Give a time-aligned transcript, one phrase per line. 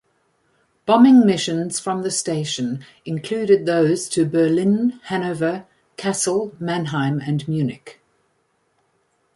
[0.87, 7.99] Bombing missions from the station included those to Berlin, Hanover, Kassel, Mannheim and Munich.